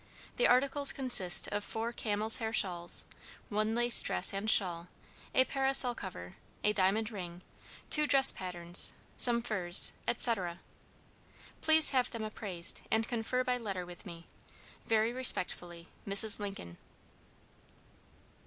The 0.37 0.47
articles 0.47 0.91
consist 0.91 1.47
of 1.49 1.63
four 1.63 1.91
camels' 1.93 2.37
hair 2.37 2.51
shawls, 2.51 3.05
one 3.49 3.75
lace 3.75 4.01
dress 4.01 4.33
and 4.33 4.49
shawl, 4.49 4.87
a 5.35 5.45
parasol 5.45 5.93
cover, 5.93 6.37
a 6.63 6.73
diamond 6.73 7.11
ring, 7.11 7.43
two 7.91 8.07
dress 8.07 8.31
patterns, 8.31 8.93
some 9.15 9.43
furs, 9.43 9.91
etc. 10.07 10.59
"Please 11.61 11.91
have 11.91 12.09
them 12.09 12.23
appraised, 12.23 12.81
and 12.89 13.07
confer 13.07 13.43
by 13.43 13.59
letter 13.59 13.85
with 13.85 14.07
me. 14.07 14.25
Very 14.87 15.13
respectfully, 15.13 15.87
"MRS. 16.07 16.39
LINCOLN." 16.39 16.77